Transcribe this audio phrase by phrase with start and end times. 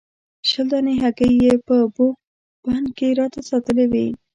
[0.49, 2.15] شل دانې هګۍ یې په بوغ
[2.65, 4.07] بند کې راته ساتلې وې.